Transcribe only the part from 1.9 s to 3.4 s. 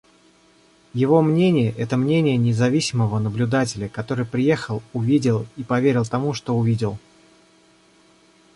мнение независимого